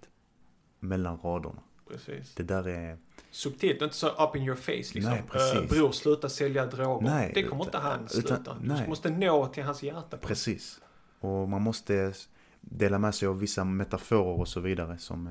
[0.80, 1.62] Mellan raderna.
[1.89, 2.36] Precis.
[2.36, 2.98] Det där är,
[3.32, 5.02] Subtilt, inte så up in your face liksom.
[5.04, 5.56] Nej, precis.
[5.62, 7.08] Eh, bror, sluta sälja droger.
[7.08, 8.58] Nej, det kommer utan- inte han utan- sluta.
[8.62, 8.82] nej.
[8.84, 10.17] Du måste nå till hans hjärta.
[10.17, 10.82] precis.
[11.19, 12.13] Och man måste
[12.62, 15.28] dela med sig av vissa metaforer och så vidare som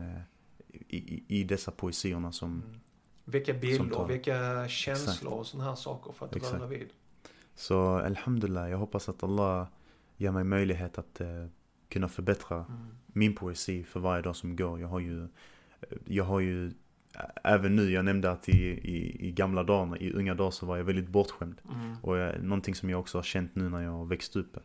[0.88, 2.80] i, i, i dessa poesierna som Mm.
[3.26, 6.54] Väcka bilder, tar- väcka känslor och sådana här saker för att Exakt.
[6.54, 6.88] röra vid.
[7.54, 9.66] Så alhamdulillah, jag hoppas att Allah
[10.16, 11.46] ger mig möjlighet att eh,
[11.88, 12.86] kunna förbättra Mm.
[13.06, 14.80] min poesi för varje dag som går.
[14.80, 15.28] Jag har ju,
[16.04, 16.72] jag har ju
[17.44, 20.76] Även nu, jag nämnde att i, i, i gamla dagar, i unga dagar så var
[20.76, 21.60] jag väldigt bortskämd.
[21.74, 21.96] Mm.
[22.02, 24.56] Och jag, någonting som jag också har känt nu när jag har växt upp.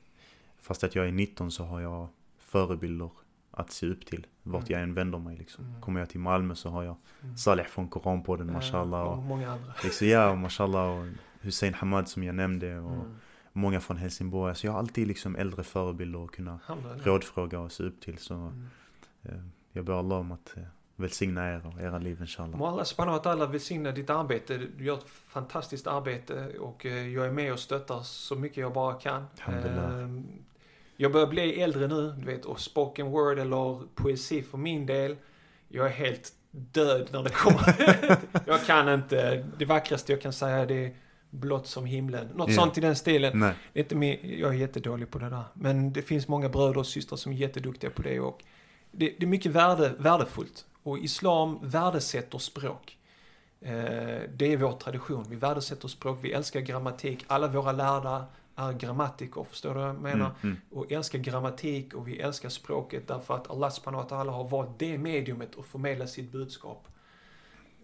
[0.62, 3.10] Fast att jag är 19 så har jag förebilder
[3.52, 4.28] att se upp till.
[4.43, 4.72] Vart Mm.
[4.74, 5.65] jag än vänder mig liksom.
[5.65, 5.82] Mm.
[5.82, 7.38] Kommer jag till Malmö så har jag Mm.
[7.38, 9.02] Saleh från Koranpodden, mashallah.
[9.02, 9.74] och Och, många andra.
[9.84, 11.00] liksom, ja, och mashallah.
[11.00, 11.06] Och
[11.41, 12.80] Hussein Hamad som jag nämnde.
[12.80, 13.15] Och Mm.
[13.54, 14.56] många från Helsingborg.
[14.56, 17.06] Så jag har alltid liksom äldre förebilder att kunna Alhamdulillah.
[17.06, 18.17] rådfråga och se upp till.
[18.17, 18.67] Så Mm.
[19.24, 19.32] eh,
[19.72, 20.63] jag ber Allah om att eh,
[20.95, 22.60] välsigna er och era liv inshallah.
[22.60, 24.58] Må Allah subhanahu wa ta'ala välsigna ditt arbete.
[24.78, 28.74] Du gör ett fantastiskt arbete och eh, jag är med och stöttar så mycket jag
[28.74, 29.26] bara kan.
[31.01, 35.15] Jag börjar bli äldre nu, du vet, och spoken word eller poesi för min del.
[35.67, 37.75] Jag är helt död när det kommer.
[38.47, 40.95] jag kan inte, det vackraste jag kan säga det är
[41.29, 42.27] blått som himlen.
[42.27, 42.55] Något Ja.
[42.55, 43.39] sånt i den stilen.
[43.39, 45.43] Nej, Det är inte min, jag är jättedålig på det där.
[45.53, 48.43] Men det finns många bröder och systrar som är jätteduktiga på det och
[48.91, 50.65] det, det är mycket värde, värdefullt.
[50.83, 52.97] Och islam värdesätter språk.
[53.62, 53.71] Eh,
[54.35, 55.25] det är vår tradition.
[55.29, 57.25] Vi värdesätter språk, vi älskar grammatik.
[57.27, 58.25] Alla våra lärda
[58.60, 60.26] är grammatiker, förstår du vad jag menar?
[60.26, 60.58] mm, mm.
[60.69, 64.80] Och älskar grammatik och vi älskar språket därför att Allah subhanahu wa ta'ala har valt
[64.80, 66.88] det mediumet att förmedla sitt budskap.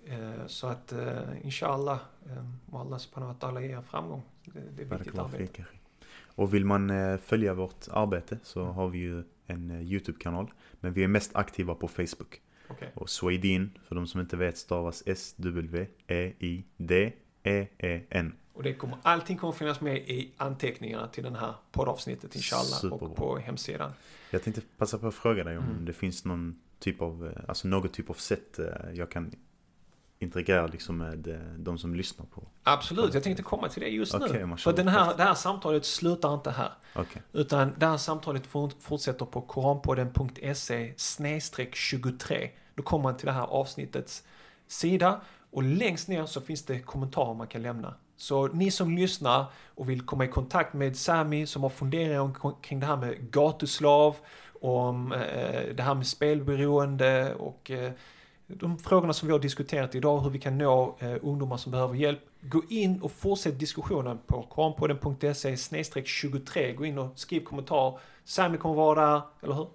[0.05, 4.21] Eh, så att eh, inshallah, eh, må Allah subhanahu wa ta'ala ge er framgång.
[4.45, 5.65] Det, det är viktigt arbete.
[6.35, 10.51] Och vill man eh, följa vårt arbete så har vi ju en eh, YouTube-kanal.
[10.79, 12.41] Men vi är mest aktiva på Facebook.
[12.67, 12.91] Okej.
[12.95, 15.95] Och Swedin, för de som inte vet, stavas E S-W-E-I-D-E-E-N.
[18.55, 23.07] Och det kommer, allting kommer finnas med i anteckningarna till den här poddavsnittet inshallah Superbra.
[23.07, 23.91] och på hemsidan.
[24.31, 25.85] Jag tänkte passa på att fråga dig om Mm.
[25.85, 29.31] det finns någon typ av, eh, alltså något typ av sätt eh, jag kan
[30.19, 32.47] interagera liksom med eh, de som lyssnar på.
[32.63, 34.57] Absolut, jag tänkte komma till det just Okej, nu.
[34.57, 36.71] För den här, det här samtalet slutar inte här.
[36.95, 42.49] Okej, Utan det här samtalet fort- fortsätter på koranpodden.se snedstreck 23.
[42.75, 44.23] Då kommer man till det här avsnittets
[44.67, 47.93] sida och längst ner så finns det kommentarer man kan lämna.
[48.17, 52.79] Så ni som lyssnar och vill komma i kontakt med Sami som har funderat kring
[52.79, 54.15] det här med gatuslav,
[54.61, 57.91] om eh, det här med spelberoende och eh,
[58.47, 61.95] de frågorna som vi har diskuterat idag, hur vi kan nå eh, ungdomar som behöver
[61.95, 62.19] hjälp.
[62.41, 66.73] Gå in och fortsätt diskussionen på kranpodden.se 23.
[66.73, 67.99] Gå in och skriv kommentarer.
[68.23, 69.67] Sami kommer vara där, eller hur?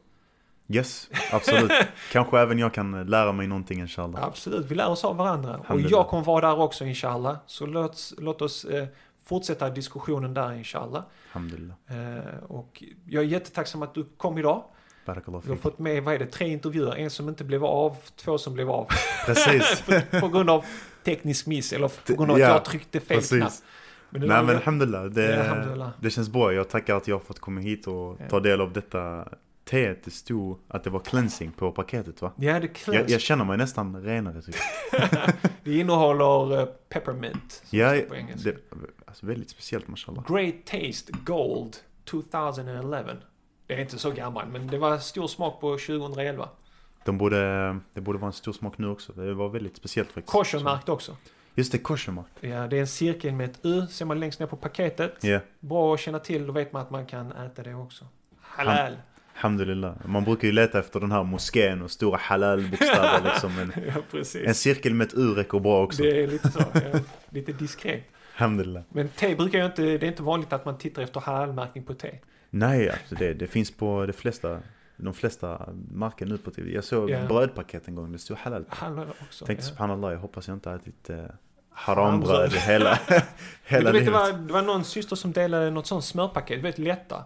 [0.70, 1.72] Yes, absolut.
[2.12, 4.24] Kanske även jag kan lära mig någonting inshallah.
[4.24, 5.60] Absolut, vi lär oss av varandra.
[5.68, 7.36] Och jag kommer vara där också inshallah.
[7.46, 8.86] Så låt, låt oss eh,
[9.24, 11.02] fortsätta diskussionen där inshallah.
[11.32, 11.76] Alhamdulillah.
[11.88, 14.64] Eh, och jag är jättetacksam att du kom idag.
[15.06, 16.96] Barakallahu Vi har fått med, vad är det, tre intervjuer.
[16.96, 18.88] En som inte blev av, två som blev av.
[19.26, 19.82] Precis.
[20.20, 20.64] på grund av
[21.04, 23.38] teknisk miss eller på grund av att Ja, jag tryckte fel precis.
[23.38, 23.52] knapp.
[24.10, 25.04] Men Nej men alhamdulillah.
[25.04, 25.90] Det, Ja, alhamdulillah.
[26.00, 26.52] det känns bra.
[26.52, 29.28] Jag tackar att jag har fått komma hit och ta del av detta
[29.70, 30.04] teet.
[30.04, 32.32] Det stod att det var cleansing på paketet va?
[32.36, 34.54] Ja, det, Jag, jag känner mig nästan renare typ.
[35.64, 37.62] det innehåller eh, peppermint.
[37.64, 38.50] som Ja, på engelska.
[38.50, 38.56] det,
[39.06, 40.24] alltså väldigt speciellt mashallah.
[40.28, 43.12] Great Taste Gold 2011.
[43.66, 46.48] Det är inte så gammal, men det var stor smak på 2011.
[47.04, 49.12] De borde, det borde vara en stor smak nu också.
[49.12, 50.32] Det var väldigt speciellt faktiskt.
[50.32, 51.16] Koshermärkt också.
[51.54, 52.30] Just det, koshermärkt.
[52.40, 55.24] Ja, det är en cirkel med ett U, ser man längst ner på paketet.
[55.24, 58.04] Ja, Bra att känna till, då vet man att man kan äta det också.
[58.40, 58.92] Halal.
[59.44, 59.94] Alhamdulillah.
[60.04, 63.54] Man brukar ju leta efter den här moskén och stora halal-bokstäver liksom.
[63.56, 63.72] Men
[64.12, 66.02] ja, en cirkel med ett U räcker bra också.
[66.02, 66.60] Det är lite så.
[66.74, 67.00] Ja,
[67.30, 68.04] lite diskret.
[68.36, 68.82] Alhamdulillah.
[68.88, 71.94] Men te brukar ju inte, det är inte vanligt att man tittar efter halalmärkning på
[71.94, 72.10] te.
[72.50, 74.58] Nej, alltså det, det finns på de flesta,
[74.96, 76.70] de flesta marker nu på TV.
[76.74, 77.26] Jag såg Ja.
[77.28, 78.64] brödpaket en gång, det stod halal.
[78.68, 79.46] Halal också.
[79.46, 79.68] Tänkte ja.
[79.68, 81.16] subhanallah, jag hoppas jag inte har ätit eh,
[81.72, 82.52] Harambröd.
[82.52, 82.98] hela,
[83.64, 84.12] hela du vet, det, livet.
[84.12, 87.24] var, det var någon syster som delade något sånt smörpaket, du vet lätta.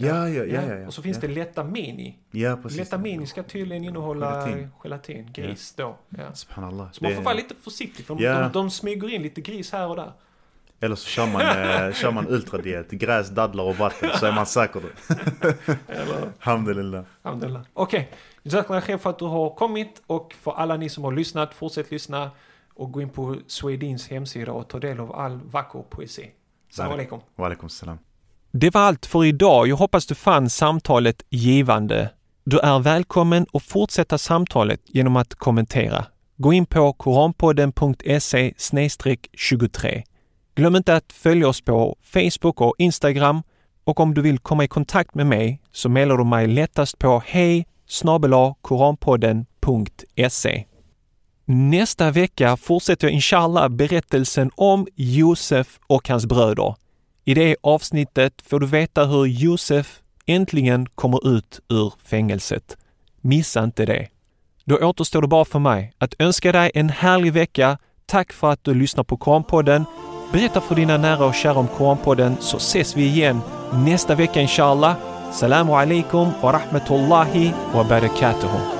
[0.00, 0.86] Ja, ja, ja, ja.
[0.86, 2.18] Och så finns det lätta mini.
[2.30, 2.78] Ja, precis.
[2.78, 4.70] lätta mini ska tydligen innehålla Gelatin.
[4.82, 5.98] gelatin, gris då.
[6.08, 6.34] Ja.
[6.34, 6.92] Subhanallah.
[6.92, 9.96] Så man får vara lite försiktig för de, de, smyger in lite gris här och
[9.96, 10.12] där.
[10.80, 14.46] Eller så kör man, eh, kör man ultradiet, gräs, dadlar och vatten, så är man
[14.46, 14.82] säker
[16.40, 17.04] Alhamdulillah.
[17.22, 17.62] alhamdulillah.
[17.72, 18.10] Okej,
[18.44, 22.30] khair för att du har kommit och för alla ni som har lyssnat, fortsätt lyssna
[22.74, 26.30] och gå in på Swedins hemsida och ta del av all vacker poesi.
[26.70, 27.20] Salam alaikum.
[27.36, 27.98] Wa alaikum salam.
[28.50, 29.68] Det var allt för idag.
[29.68, 32.10] Jag hoppas du fann samtalet givande.
[32.44, 36.04] Du är välkommen att fortsätta samtalet genom att kommentera.
[36.36, 38.54] Gå in på koranpodden.se
[39.32, 40.02] 23.
[40.54, 43.42] Glöm inte att följa oss på Facebook och Instagram
[43.84, 47.22] och om du vill komma i kontakt med mig så mejlar du mig lättast på
[47.26, 47.66] hej
[48.62, 50.64] koranpodden.se.
[51.44, 56.74] Nästa vecka fortsätter jag inshallah berättelsen om Josef och hans bröder.
[57.28, 62.76] I det avsnittet får du veta hur Josef äntligen kommer ut ur fängelset.
[63.20, 64.08] Missa inte det.
[64.64, 67.78] Då återstår det bara för mig att önska dig en härlig vecka.
[68.06, 69.84] Tack för att du lyssnar på Koranpodden.
[70.32, 73.40] Berätta för dina nära och kära om Koranpodden så ses vi igen
[73.72, 74.96] nästa vecka inshallah.
[75.32, 78.77] Salamu alaikum wa rahmatullahi wa barakatuhu.